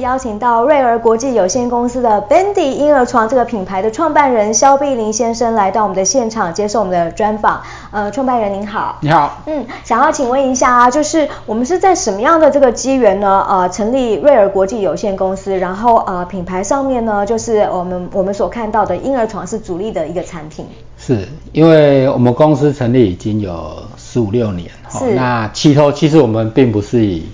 [0.00, 7.60] 邀请到瑞儿国际有限公司的 Bendy 婴儿床这个品牌的创办人肖碧林先生来到我们的现场接受我们的专访。
[7.90, 8.98] 呃，创办人您好。
[9.00, 9.42] 你好。
[9.46, 13.46] 嗯，想要请问一下啊，就是我们是在什么样的这个机缘呢？
[13.48, 20.66] 呃，成立瑞儿国际有限公司，然后呃，品牌上面呢，就是我们我们所看到的婴儿床是主力的一个产品。
[20.96, 24.98] 是因为我们公司成立已经有十五六年，是。
[24.98, 27.26] 哦，那起头其实我们并不是以。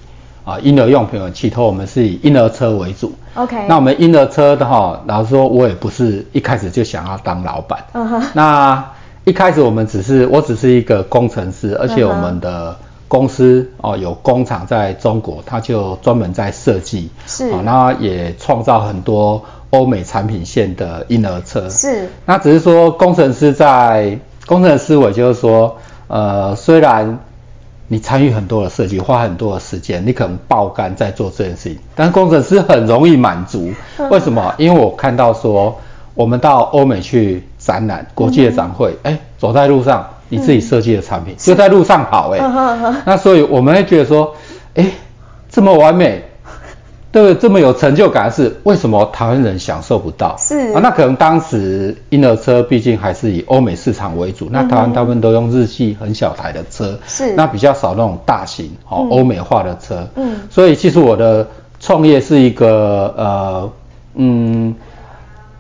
[0.49, 3.13] 啊，婴儿用品的起头，我们是以婴儿车为主。
[3.35, 3.67] OK。
[3.69, 7.79] 那我们婴儿车的话，老实说，我也不是一开始就想要当老板。
[7.93, 8.23] 嗯哼。
[8.33, 8.83] 那
[9.25, 12.75] 一开始我们只是，我只是一个工程师，而且我们的
[13.09, 17.11] 公司哦有工厂在中国，他就专门在设计。
[17.27, 17.51] 是。
[17.51, 21.69] 啊，那也创造很多欧美产品线的婴儿车。
[21.69, 22.09] 是。
[22.25, 27.19] 那只是说工程师在工程的思维就是说，呃，虽然。
[27.89, 33.73] 你参与很多的设计，花很多的时间，你可能爆肝在做这件事情，但是工程师很容易满足。
[34.11, 34.55] 为什么？
[34.59, 35.75] 因为我看到说，
[36.15, 42.39] 我们到欧美去展览，国际的展会，哎、嗯，走在路上，你自己设计的产品、嗯、就在路上跑，哎，
[43.07, 44.35] 那所以我们会觉得说，
[44.75, 44.85] 哎，
[45.51, 46.28] 这么完美。
[47.11, 50.37] 对，这么有成就感的是为什么台湾人享受不到？
[50.39, 60.07] 是啊，那可能当时婴儿车毕竟还是以欧美市场为主，嗯、那台湾大部分都用日系很小台的车，是那比较少那种大型哦欧美化的车。
[60.17, 61.49] 嗯，所以其实我的
[61.81, 63.73] 创业是一个呃
[64.17, 64.75] 嗯，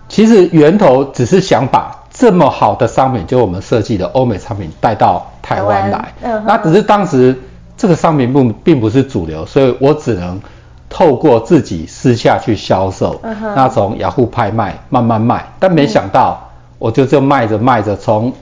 [0.07, 6.13] 其实源头只是想把这么好的商品，就我们设计的欧美产品带到台湾来。
[6.21, 7.35] 嗯，那只是当时
[7.75, 10.39] 这个商品不并不是主流，所以我只能。
[10.89, 13.35] 透过自己私下去销售，uh.
[13.55, 16.41] 那从雅虎拍卖慢慢卖，但没想到
[16.79, 18.33] 我就这卖着卖着，从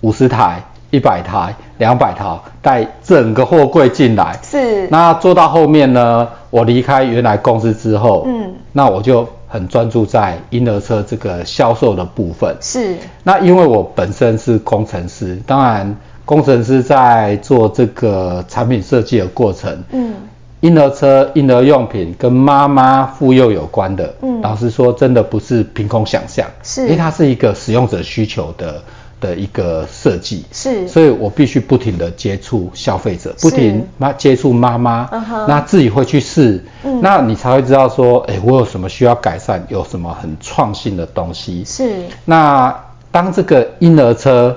[0.00, 4.38] 五十台、一百台、两百台带整个货柜进来。
[4.42, 4.86] 是。
[4.88, 12.56] 那做到后面呢，我离开原来公司之后，嗯，那我就很专注在婴儿车这个销售的部分。
[12.60, 12.96] 是。
[13.24, 20.14] 那因为我本身是工程师，当然工程师在做这个产品设计的过程，嗯。
[20.62, 28.80] 婴儿车、婴儿用品跟妈妈妇幼有关的，嗯，老实说，真的不是凭空想象，是，因为它是一个使用者需求的
[29.20, 35.10] 的一个设计，是，所以我必须不停的接触消费者，不停妈接触妈妈，
[35.48, 42.04] 那自己会去试，嗯，那你才会知道说，哎，我有什么需要改善，有什么很创新的东西，是。
[42.24, 42.72] 那
[43.10, 44.56] 当这个婴儿车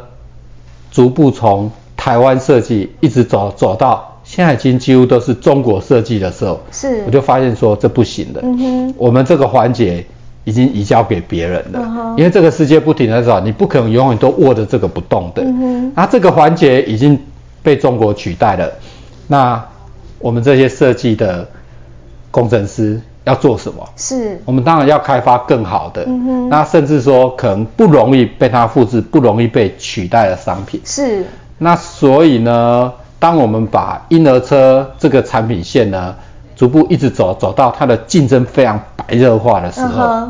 [0.91, 4.11] 逐步从台湾设计一直走走到。
[4.35, 10.05] 现在已经几乎都是中国设计的时候，是，我就发现说这不行的，嗯哼，我们这个环节
[10.43, 17.17] 已经移交给别人了，嗯哼，因为这个世界不停的找，你不可能永远都握着这个不动的，嗯哼，那这个环节已经
[17.63, 18.69] 被中国取代了，
[19.27, 19.63] 那
[20.19, 21.47] 我们这些设计的
[22.29, 23.87] 工程师要做什么？
[23.95, 31.25] 是，我们当然要开发更好的，嗯哼，那甚至说可能不容易被它复制、不容易被取代的商品，是，
[31.57, 32.91] 那所以呢？
[33.17, 36.15] 当我们把婴儿车这个产品线呢，
[36.55, 40.29] 逐步一直走走到它的竞争非常白热化的时候，uh.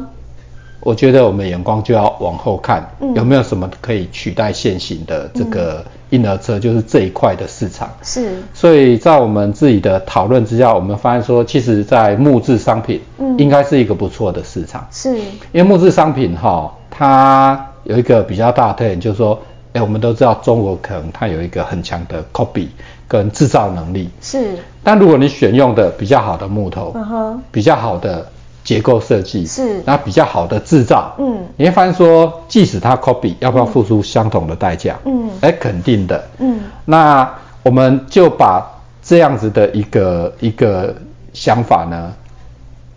[0.80, 7.90] 我觉得我们眼光就要往后看，嗯，有没有什么可以取代现行的这个婴儿车，就是这一块的市场。
[8.04, 14.88] 是，所以在我们自己的讨论之下，我们发现说，其实在木质商品，嗯，应该是一个不错的市场。
[14.92, 15.24] 是，因
[15.54, 19.42] 为木质商品哈，它有一个比较大的特点，就是说。
[19.76, 22.68] 哎，我们都知道中国可能它有一个很强的 copy
[23.10, 24.56] 跟制造能力，是。
[24.82, 28.26] 但如果你选用的比较好的木头，嗯哼，比较好的
[28.64, 34.98] 结构设计，是，然后比较好的制造，嗯，你会发现说，即使它 copy，要不要付出相同的代价？
[35.04, 36.62] 嗯，哎，肯定的，嗯。
[36.86, 37.30] 那
[37.62, 38.66] 我们就把
[39.04, 40.96] 这样子的一个一个
[41.34, 42.14] 想法呢，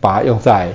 [0.01, 0.69] 把它用在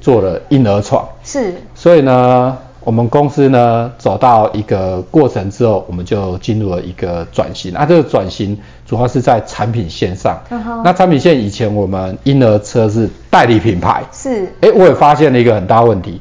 [0.00, 1.52] 做了婴儿床，是。
[1.74, 2.56] 所以呢。
[2.88, 7.70] 我们公司呢，走到一个过程之后，我们就进入了一个转型。
[7.74, 10.40] 那这个转型主要是在产品线上。
[10.50, 10.80] Uh -huh.
[10.82, 14.02] 那产品线以前我们婴儿车是代理品牌。
[14.10, 14.50] 是。
[14.62, 16.18] 哎，我也发现了一个很大问题，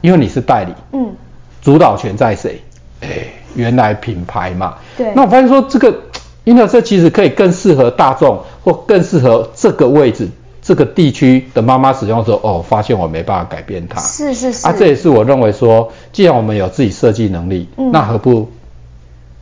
[0.00, 1.08] 因为你是代理，嗯，
[1.62, 2.60] 主导权在谁？
[3.00, 3.08] 哎，
[3.54, 4.74] 原来品牌嘛。
[4.96, 5.12] 对。
[5.14, 5.96] 那我发现说，这个
[6.42, 10.28] 婴儿车其实可以更适合大众，或更适合这个位置。
[10.68, 13.98] 这个地区的妈妈使用的时候，哦，发现我没办法改变它。
[14.02, 14.66] 是是是。
[14.66, 18.46] 啊，这也是我认为说，既然我们有自己设计能力，嗯，那何不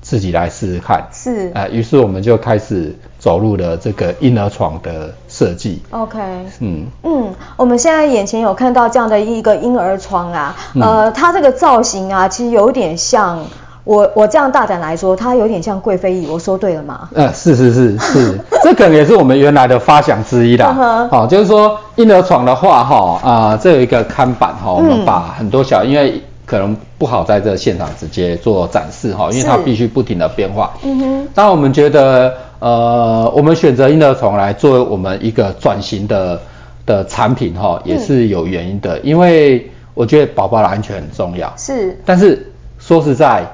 [0.01, 1.05] 自己来试试看？
[1.13, 1.51] 是。
[1.53, 5.83] 啊，于是我们就开始走入了这个婴儿床的设计。
[5.91, 6.21] OK，
[6.61, 13.41] 嗯嗯，我们现在眼前有看到这样的一个婴儿床啊，嗯、呃，它这个造型啊，其实有点像
[13.87, 17.09] 我我这样大胆来说，它有点像贵妃椅，我说对了吗？
[17.15, 21.09] 呃，是是是是， 这可能也是我们原来的发想之一啦。
[21.11, 26.21] 好、哦，就是说婴儿床的话，哈、呃、啊，这有一个看板哈，我们把很多小、嗯、因为。
[26.47, 30.73] 可能不好在这现场直接做展示哈，因为它必须不停的变化。
[30.85, 31.29] 嗯哼。
[31.35, 36.41] 那我们觉得，呃，我们选择婴儿床来作为我们一个转型的
[36.87, 38.97] 的产品哈，也是有原因的。
[38.99, 41.53] 嗯、因为我觉得宝宝的安全很重要。
[41.57, 41.99] 是。
[42.05, 42.47] 但是
[42.79, 43.45] 说实在，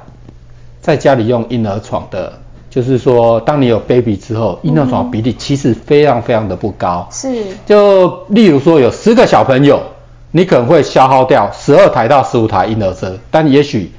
[0.82, 2.34] 在家里用婴儿床的，
[2.68, 7.08] 就是说，当你有 baby 之后，婴儿床比例其实非常非常的不高。
[7.10, 7.28] 是。
[7.64, 9.80] 就例如说，有十个小朋友。
[10.34, 13.92] 你可能会消耗掉十二台到十五台婴儿车，但也许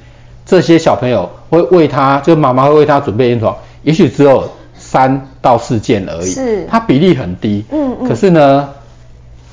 [0.44, 8.68] 这些小朋友会为他，就妈妈会为他准备婴儿床，也许只有三到四件而已，是，它比例很低，嗯嗯，可是呢，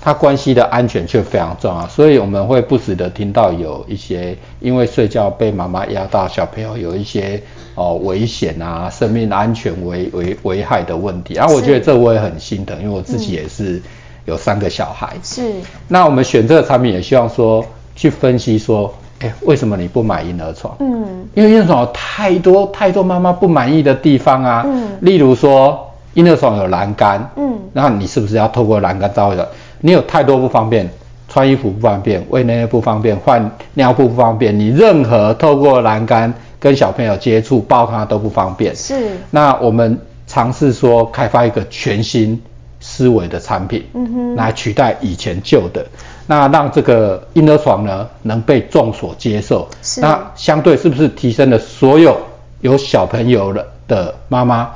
[0.02, 7.42] 它关系的安全却非常重要，所以我们会不时的听到有一些因为睡觉被妈妈压到小朋友有一些
[7.76, 13.76] 哦危险啊，生命安全危危危害的问题，然后我觉得这我也很心疼，因为我自己也是。
[13.76, 13.84] 嗯
[14.26, 15.52] 有三个小孩，是。
[15.88, 17.66] 那我们选这个产品也希望说
[17.96, 20.78] 去分析说，哎，为什么你不买婴儿床？
[20.80, 24.62] 嗯，因为婴儿床有太多太多妈妈不满意的地方啊。
[24.64, 24.90] 嗯。
[25.02, 29.34] 例如说，婴儿床有栏杆，嗯，那你是不是要透过栏杆照？
[29.82, 30.90] 你有太多不方便，
[31.28, 38.76] 穿衣服不方便，喂奶奶不方便，换尿布不方便，你任何透过栏杆跟小朋友接触抱他都不方便。
[38.76, 39.18] 是。
[39.30, 42.42] 那我们尝试说开发一个全新。
[42.84, 45.86] 思维的产品，嗯哼，来取代以前旧的，
[46.26, 52.18] 那让这个婴儿床呢能被众所接受，是，那相对是不是提升了所有
[52.62, 54.72] 有小朋友的的妈妈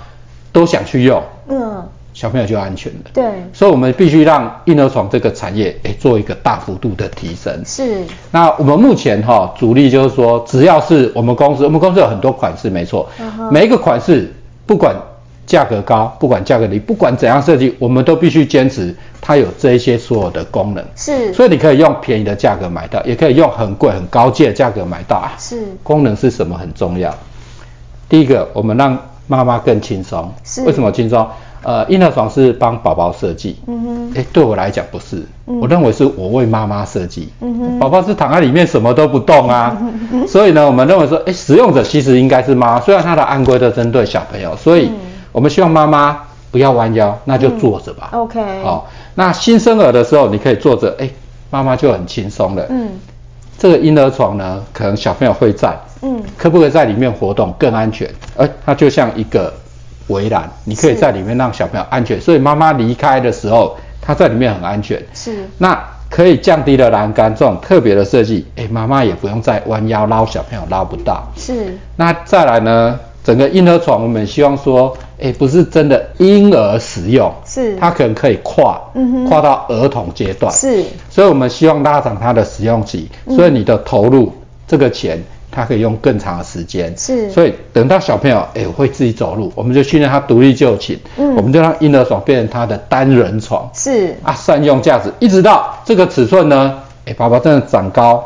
[0.51, 1.83] 都想去用，嗯，
[2.15, 3.23] 小朋友就安全了，对，
[3.53, 13.07] 所以我们必须让婴儿床这个产业诶做一个大幅度的提升，是，那我们目前哈主力就是说，只要是我们公司，我们公司有很多款式，没错，
[13.51, 14.33] 每一个款式
[14.65, 14.95] 不管。
[15.45, 20.83] 价格高，不管价格低，不管怎样设计，我们都必须坚持它有这一些所有的功能。
[20.95, 25.37] 是，所以你可以用便宜的价格买到，也可以用很贵很高阶的价格买到啊。
[25.37, 27.15] 是，功能是什么很重要。
[28.09, 28.97] 第一个，我们让
[29.27, 30.33] 妈妈更轻松。
[30.43, 31.27] 是，为什么轻松？
[31.65, 33.57] 呃，婴儿床是帮宝宝设计。
[33.67, 34.11] 嗯哼。
[34.15, 35.17] 哎，对我来讲不是，
[35.47, 37.27] 嗯、我认为是我为妈妈设计。
[37.41, 37.79] 嗯哼。
[37.79, 39.75] 宝宝是躺在里面什么都不动啊。
[40.11, 40.27] 嗯。
[40.27, 44.85] 所以呢，我们认为说，哎，使用者其实应该是妈妈，虽然它的安规都针对小朋友，所以。
[44.85, 44.93] 嗯
[45.35, 46.17] 我们希望妈妈
[46.49, 48.11] 不要弯腰，那就坐着吧。
[48.13, 48.63] 嗯、OK。
[48.63, 51.09] 好，那新生儿的时候你可以坐着，哎，
[51.49, 52.65] 妈妈就很轻松了。
[52.69, 52.91] 嗯。
[53.59, 58.09] 这个婴儿床呢，可能小朋友会在，嗯，可不可以在里面活动更安全？
[58.37, 59.53] 哎，它就像一个
[60.07, 65.01] 围栏，你可以在里面让小朋友安全，所以妈妈离开的时候，他在里面很安全。
[65.13, 65.45] 是。
[65.57, 65.77] 那
[66.09, 71.27] 可以降低的栏杆，这种特别的设计，哎，妈妈也不用再弯腰捞小朋友捞不到。
[71.35, 71.77] 是。
[71.95, 74.95] 那再来呢，整个婴儿床我们希望说。
[75.17, 84.33] 哎，不是真的婴儿使用，是它可能可以跨，嗯哼，跨到儿童阶段，是，所以我们希望拉长它的使用期，嗯、所以你的投入
[84.67, 85.23] 这个钱，
[85.55, 98.23] 它可以用更长的时间，是，所以等到小朋友哎会自己走路，我们就训练他独立就寝，嗯，我们就让婴儿床变成他的单人床，是，啊，善用价值，一直到这个尺寸呢，哎，宝宝真的长高，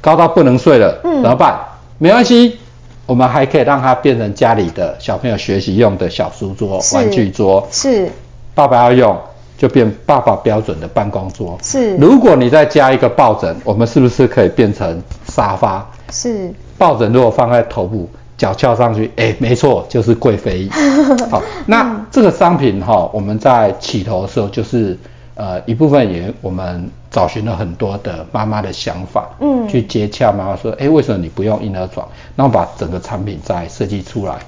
[0.00, 1.58] 高到不能睡了，嗯，怎么办？
[1.98, 2.58] 没关系。
[3.06, 7.64] 我们还可以让他变成家里的小朋友学习用的小书桌、玩具桌。
[7.70, 8.10] 是。
[8.52, 9.16] 爸爸要用，
[9.56, 11.56] 就变爸爸标准的办公桌。
[11.62, 11.96] 是。
[11.98, 15.88] 如果你再加一个抱枕，我们是不是可以变成沙发？
[16.10, 16.52] 是。
[16.78, 20.70] 抱枕如果放在头部，脚翘上去，哎，没错，就是贵妃椅。
[21.30, 24.98] 好，那这个商品哈，我们在起头的时候就是。
[25.38, 32.08] 呃，一部分也我们找寻了很多的妈妈的想法，嗯，去接洽妈妈说，哎，为什么你不用婴儿床？
[32.34, 34.38] 那我把整个产品再设计出来。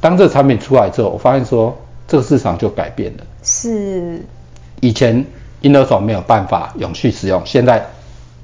[0.00, 1.76] 当这个产品出来之后，我发现说
[2.06, 3.24] 这个市场就改变了。
[3.42, 4.24] 是。
[4.80, 5.22] 以前
[5.60, 7.86] 婴儿床没有办法永续使用，现在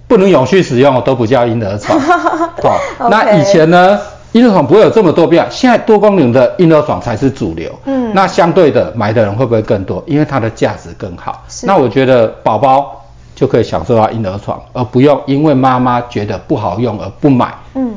[0.07, 1.99] 不能永续使用都不叫婴儿床。
[2.01, 3.99] 好，那以前呢？
[4.33, 7.71] 婴儿床不会有这么多变，现在多功能的婴儿床才是主流。
[7.85, 10.03] 嗯，那相对的买的人会不会更多？
[10.09, 11.45] 因为它的价值更好。
[11.63, 13.01] 那我觉得宝宝
[13.37, 17.55] 就可以享受到婴儿床，而不用因为妈妈觉得不好用而不买。
[17.75, 17.95] 嗯，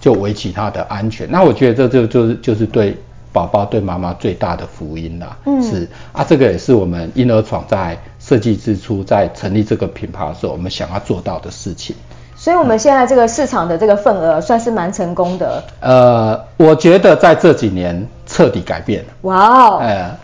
[0.00, 1.30] 就维持它的安全。
[1.30, 2.96] 那我觉得这就就是就是对
[3.30, 5.36] 宝宝对妈妈最大的福音啦。
[5.44, 7.94] 嗯，是啊，这个也是我们婴儿床在
[8.30, 11.96] 设计之初，在成立这个品牌的时候，我们想要做到的事情。
[12.36, 15.64] 所以，我们现在这个市场的这个份额算是蛮成功的。
[15.80, 19.08] 呃，我觉得在这几年彻底改变了。
[19.22, 19.78] 哇哦！
[19.78, 20.16] 哎，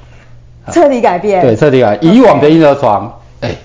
[0.70, 1.42] 彻底改变。
[1.42, 1.98] 对，彻底改。
[2.00, 3.58] 以往的婴儿床，哎、欸，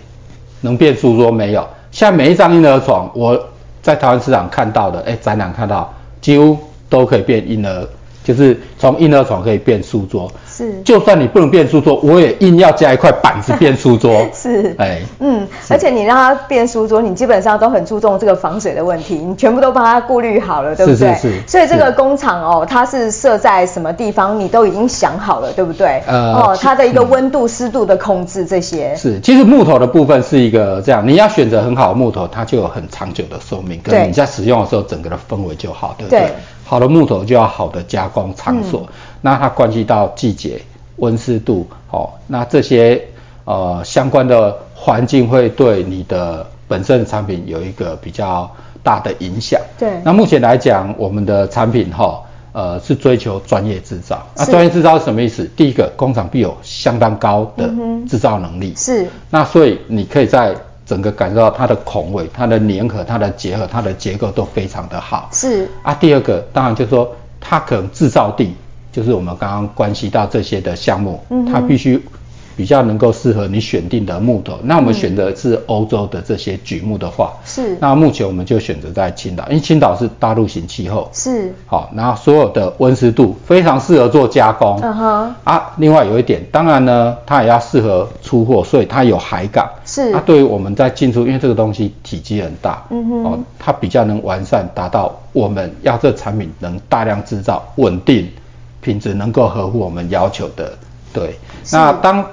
[0.61, 1.63] 能变书桌没有？
[1.91, 3.39] 现在每一张婴儿床，我
[3.83, 6.57] 在台湾市场看到的，哎、欸，展览看到，几乎
[6.89, 7.87] 都可以变婴儿。
[8.33, 21.13] 就是从婴儿床可以变书桌，是，就算你不能变书桌，我也硬要加一块板子变书桌， 是，哎，嗯，而且你让它变书桌，你基本上都很注重这个防水的问题，你全部都帮它顾虑好了，对不对？
[21.15, 21.47] 是是是。
[21.47, 26.01] 所以这个工厂哦，它是设在什么地方，你都已经想好了，对不对？
[26.07, 28.95] 呃，哦，它的一个温度、湿度的控制这些。
[28.95, 36.19] 是，其实木头的部分是一个这样，你要选择很好的木头，它就有很长久的寿命，跟你在使用的时候，整个的氛围就好，对不对？
[36.19, 36.29] 对
[36.71, 40.61] 好的木头就要好的加工场所，嗯、那它关系到季节、
[40.95, 43.03] 温湿度，哦，那这些
[43.43, 48.49] 呃相关的环境会对你的本身的产品有一个比较
[48.81, 49.59] 大的影响。
[49.77, 52.23] 对，那目前来讲，我们的产品哈、哦，
[52.53, 54.25] 呃是追求专业制造。
[54.37, 55.43] 那专业制造是什么意思？
[55.57, 57.69] 第一个，工厂必有相当高的
[58.07, 58.69] 制造能力。
[58.69, 59.07] 嗯、是。
[59.29, 60.55] 那所以你可以在
[60.91, 65.29] 整个感受到它的孔位、它的粘合、它的结合、它的结构都非常的好。
[65.31, 68.53] 是啊，第二个当然就是说它可能制造地，
[68.91, 72.03] 就是我们刚刚关系到这些的项目，嗯，它必须。
[72.57, 77.77] 比较能够适合你选定的木头，那我们选择是欧洲的这些榉木的话，是。
[77.79, 81.55] 那目前我们就选择在青岛，因为青岛是大陆型气候，是。
[81.65, 85.35] 好，然后所有的温湿度非常适合做加工，嗯哼。
[85.45, 90.09] 啊，另外有一点，当然呢，它也要适合出货，所以它有海港，是。
[90.11, 93.23] 那对于我们在进出，因为这个东西体积很大，嗯哼。
[93.25, 98.31] 哦，它比较能完善，达到我们要这产品能大量制造、稳定、
[98.79, 100.73] 品质能够合乎我们要求的，
[101.11, 101.37] 对。
[101.71, 102.25] 那当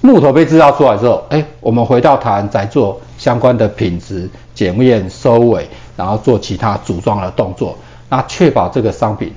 [0.00, 9.32] 木头被制造出来之后，哎，我们回到台湾再做相关的品质检验、收尾，然后做其他组装的动作，那确保这个商品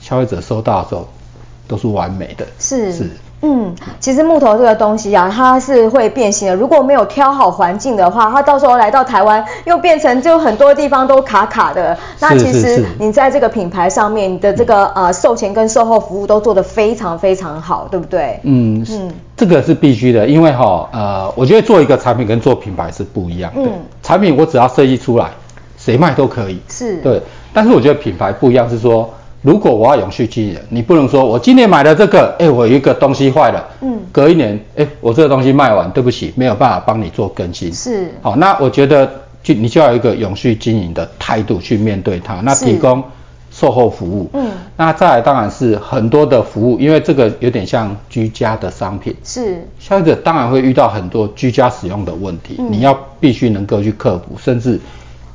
[0.00, 1.08] 消费者收到的时候
[1.66, 2.46] 都是完美的。
[2.58, 3.10] 是是。
[3.46, 6.56] 嗯，其实木头这个东西啊，它是会变形的。
[6.56, 11.94] 如果没有挑好环境的话，它到时候来到台湾又变成就很多地方都卡卡的。
[12.20, 18.40] 那其实你在这个品牌上面，你的这个呃售前跟售后服务都做得非常非常好，对不对？
[18.44, 23.60] 嗯嗯，这个是必须的，因为哈呃，我觉得做一个产品跟做品牌是不一样的。
[23.60, 23.70] 嗯，
[24.02, 25.28] 产品我只要设计出来，
[25.76, 26.58] 谁卖都可以。
[26.70, 26.96] 是。
[27.02, 27.20] 对，
[27.52, 29.12] 但是我觉得品牌不一样，是说。
[29.44, 37.70] 如果我要永续经营，你不能说我今年买了这个，哎、欸，我有一个东西坏了，嗯，隔一年，哎、欸，我这个东西卖完，对不起，没有办法帮你做更新。
[37.70, 39.06] 是，好，那我觉得
[39.42, 43.04] 就你就要有一个永续经营的态度去面对它，那提供
[43.50, 54.80] 售后服务，嗯，那再来当然是很多的服务，因为这个有点像居家的商品，是，消费者当然会遇到很多居家使用的问题，嗯、你要必须能够去克服，甚至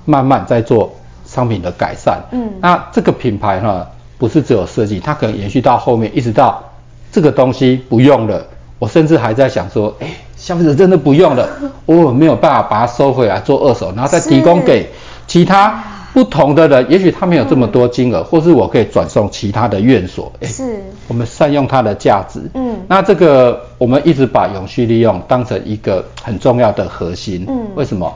[0.05, 0.91] 慢慢在做
[1.27, 3.87] 商品的改善，嗯，那这个品牌哈。
[4.19, 6.63] 不是只有设计，它可能延续到后面，一直到
[7.11, 8.45] 这个东西不用了，
[8.77, 10.07] 我甚至还在想说，哎，
[10.37, 11.49] 消费者真的不用了，
[11.87, 14.89] 我没有办法把它收回来做二手，然后再提供给
[15.25, 15.83] 其他
[16.13, 28.13] 不同的人，也许他没有这么多金额，嗯、或是我可以转送其他的院所，哎，是，我们善用它的价值，嗯，那这个我们一直把永续利用当成一个很重要的核心，嗯，为什么？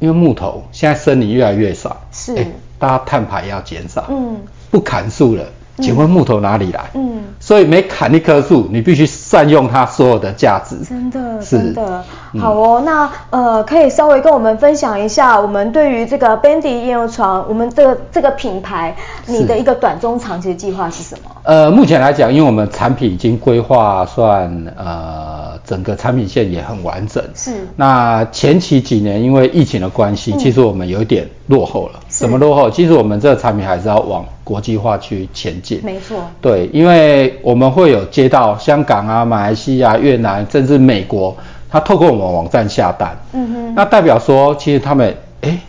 [0.00, 2.34] 因为木头现在森林越来越少，是，
[2.78, 4.36] 大家碳排要减少，嗯。
[4.74, 5.44] 不砍树了，
[5.76, 6.80] 请问木头哪里来？
[6.94, 10.74] 嗯，所以每砍一棵树，你必须善用它所有的价值。
[10.84, 12.04] 真的，是真的。
[12.40, 21.30] 好哦，嗯、那呃，可以稍微跟我们分享一下，我们对于这个儿床，我们这个这个品牌，你的一个短中长期的计划是什么？
[21.44, 25.44] 呃，目前来讲，因为我们产品已经规划算呃。
[25.66, 27.24] 整个产品线也很完整。
[27.34, 27.66] 是。
[27.74, 32.00] 那前期几年因为疫情的关系，嗯、其实我们有一点落后了。
[32.24, 32.70] 什么落后？
[32.70, 35.80] 其实我们这个产品还是要往国际化去前进。
[35.84, 36.16] 没错。
[36.40, 41.36] 对，因为我们会有接到香港啊、马来西亚、越南，甚至美国，
[41.68, 43.14] 他透过我们网站下单。
[43.32, 43.74] 嗯哼。
[43.74, 45.60] 那代表说，其实他们哎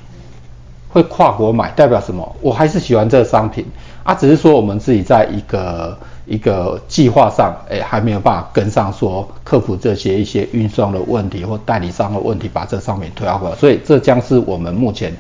[0.90, 2.36] 会跨国买，代表什么？
[2.42, 3.66] 我还是喜欢这个商品
[4.04, 5.98] 啊，只是说我们自己在一个。
[6.28, 15.14] 一个计划上，哎，还没有办法跟上，说克服这些一些运送的问题或代理商的问题，把这商品推到过来，所以这将是我们目前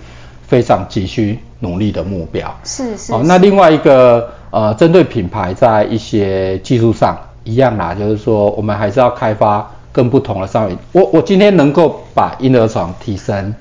[0.47, 2.53] 非常急需努力的目标。
[2.63, 3.13] 是是。
[3.13, 10.77] 哦，那另外一个呃，针对品牌在一些技术上一样啦，就是说我们还是要开发更不同的商品。
[10.91, 13.53] 我我今天能够把婴儿床提升，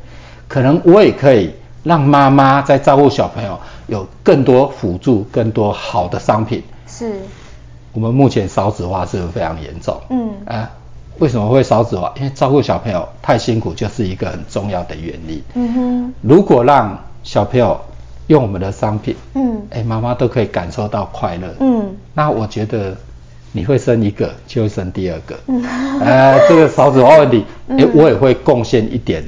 [0.47, 1.51] 可能我也可以
[1.83, 6.63] 让妈妈在照顾小朋友有更多辅助、更多好的商品。
[6.87, 7.15] 是，
[7.93, 10.01] 我们目前少子化是非常严重。
[10.11, 10.71] 嗯，啊，
[11.19, 12.13] 为什么会少子化？
[12.17, 15.43] 因为照顾小朋友太辛苦，就是一个很重要的原因。
[15.55, 17.81] 嗯哼，如果让小朋友
[18.27, 21.55] 用我们的商品，嗯，哎，妈妈都可以感受到快乐。
[21.61, 22.97] 嗯，那我觉得
[23.53, 25.37] 你会生一个，就会生第二个。
[26.01, 29.23] 呃，这个少子化问题，哎，我也会贡献一点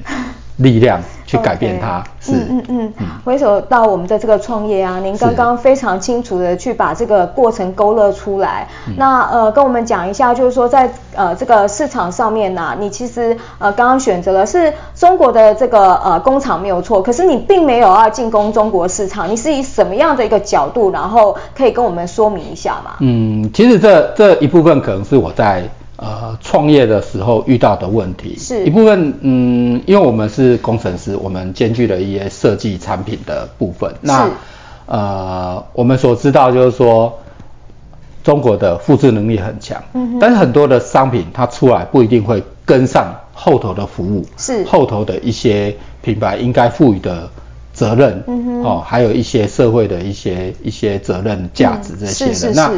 [0.56, 1.00] 力量。
[1.26, 2.92] 去改变它嗯嗯嗯。
[2.98, 8.68] 嗯回首到我们的这个创业啊，您刚刚非常清楚的去把这个过程勾勒出来。
[8.96, 22.92] 那呃，跟我们讲一下，就是说在呃这个市场上面呢、啊，你其实呃刚刚选择了是中国的这个呃工厂没有错，可是你并没有要进攻中国市场，你是以什么样的一个角度，然后可以跟我们说明一下吗？
[23.00, 25.64] 嗯，其实这这一部分可能是我在。
[26.36, 28.64] 呃，创业的时候遇到的问题，是。
[28.64, 33.92] 一部分，嗯，因为我们是工程师，我们兼具了一些设计产品的部分。
[34.00, 34.28] 那
[34.86, 37.18] 呃，我们所知道就是说，
[38.22, 44.64] 中国的复制能力很强，嗯，但是很多的商品它出来不一定会跟上后头的服务，是。
[44.64, 47.28] 后头的一些品牌应该赋予的
[47.72, 52.32] 责任，嗯哼，哦，还有一些社会的一些一些责任价值这些的。
[52.32, 52.54] 嗯、是是是。
[52.54, 52.72] 那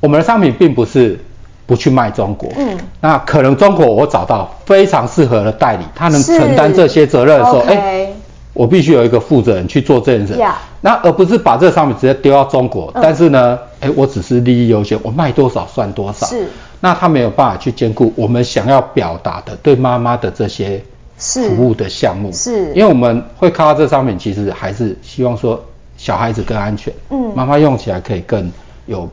[0.00, 1.18] 我们的商品并不是。
[1.66, 8.16] 不去卖中国，嗯，那可能中国我找到非常适合的代理，他能承担这些责任的时候，哎、okay 欸，
[8.52, 10.52] 我必须有一个负责人去做这件事，Yeah。
[10.80, 16.46] 那而不是把这个商品直接丢到中国，嗯、但是呢，哎、欸，我只是利益优先，我卖多少算多少，是，
[16.78, 20.80] 那他没有办法去兼顾我们想要表达的对妈妈的这些
[21.18, 25.60] 服务的项目，是，因为我们会看到这商品，其实还是希望说
[25.96, 28.48] 小孩子更安全，嗯，妈妈用起来可以更
[28.86, 29.08] 有。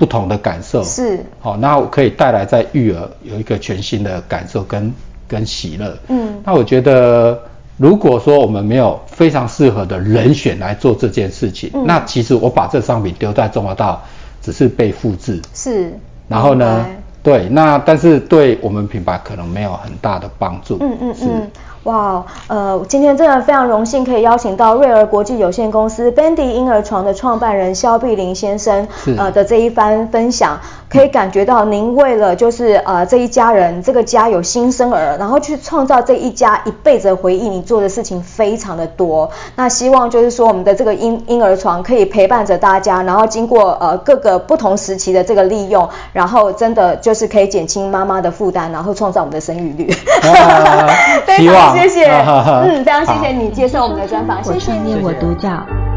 [0.00, 4.90] 不同的感受是好，那我可以带来在育儿有一个全新的感受跟
[5.28, 5.94] 跟喜乐。
[6.08, 7.38] 嗯，那我觉得
[7.76, 13.98] 如果说我们没有非常适合的人选来做这件事情，嗯、那其实我把这商品丢在中国大陆，
[14.40, 15.38] 只是被复制。
[15.52, 15.92] 是，
[16.28, 20.78] 然后呢，白对，那但是对我们品牌可能没有很大的帮助。
[20.80, 21.50] 嗯嗯嗯。
[21.82, 39.30] 是哇，呃，今天真的非常荣幸可以邀请到瑞儿国际有限公司 Bendy 婴儿床的创办人肖碧林先生，呃的这一番分享，可以感觉到您为了就是呃这一家人这个家有新生儿，然后去创造这一家一辈子的回忆，你做的事情非常的多。
[39.54, 49.88] 那希望就是说我们的这个婴婴儿床可以陪伴着大家，然后经过呃各个不同时期的这个利用，然后真的就是可以减轻妈妈的负担，然后创造我们的生育率。
[50.22, 50.88] 啊、
[51.36, 51.78] 希望。
[51.78, 54.96] 谢谢，嗯，非常谢谢你接受我们的专访，谢谢你。
[55.04, 55.48] 我独角，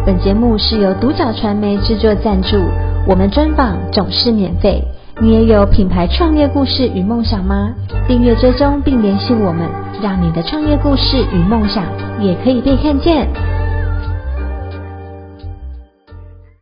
[0.06, 2.58] 本节目是由独角传媒制作赞助，
[3.06, 4.84] 我们专访总是免费。
[5.22, 7.70] 你也有品牌创业故事与梦想吗？
[8.08, 9.70] 订阅追踪并联系我们，
[10.02, 11.84] 让你的创业故事与梦想
[12.20, 13.28] 也可以被看见。